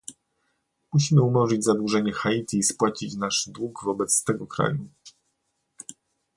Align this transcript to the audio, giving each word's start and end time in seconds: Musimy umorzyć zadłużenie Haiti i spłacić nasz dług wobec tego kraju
Musimy 0.93 1.21
umorzyć 1.21 1.63
zadłużenie 1.63 2.13
Haiti 2.13 2.57
i 2.57 2.63
spłacić 2.63 3.15
nasz 3.15 3.45
dług 3.49 3.83
wobec 3.85 4.23
tego 4.23 4.47
kraju 4.47 4.89